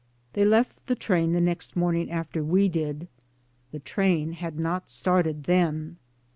[0.33, 3.07] They left the train the next morning after we did.
[3.71, 5.97] The train had not started then.